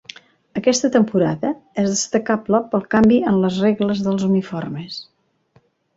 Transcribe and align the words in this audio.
Aquesta 0.59 0.89
temporada 0.95 1.51
és 1.83 1.89
destacable 1.91 2.61
pel 2.71 2.87
canvi 2.95 3.19
en 3.33 3.37
les 3.45 3.61
regles 3.67 4.03
dels 4.07 4.29
uniformes. 4.33 4.97